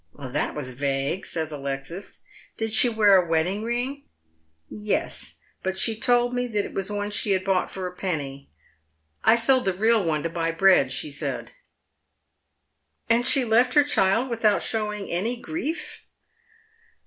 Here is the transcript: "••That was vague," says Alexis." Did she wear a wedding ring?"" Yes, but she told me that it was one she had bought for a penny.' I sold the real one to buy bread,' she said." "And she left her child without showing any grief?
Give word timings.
"••That 0.33 0.55
was 0.55 0.73
vague," 0.73 1.27
says 1.27 1.51
Alexis." 1.51 2.21
Did 2.57 2.73
she 2.73 2.89
wear 2.89 3.17
a 3.17 3.27
wedding 3.29 3.61
ring?"" 3.61 4.05
Yes, 4.91 5.37
but 5.61 5.77
she 5.77 5.95
told 5.95 6.33
me 6.33 6.47
that 6.47 6.65
it 6.65 6.73
was 6.73 6.91
one 6.91 7.11
she 7.11 7.33
had 7.33 7.45
bought 7.45 7.69
for 7.69 7.85
a 7.85 7.95
penny.' 7.95 8.49
I 9.23 9.35
sold 9.35 9.65
the 9.65 9.73
real 9.73 10.03
one 10.03 10.23
to 10.23 10.29
buy 10.29 10.49
bread,' 10.49 10.91
she 10.91 11.11
said." 11.11 11.51
"And 13.11 13.27
she 13.27 13.45
left 13.45 13.75
her 13.75 13.83
child 13.83 14.31
without 14.31 14.63
showing 14.63 15.11
any 15.11 15.39
grief? 15.39 16.03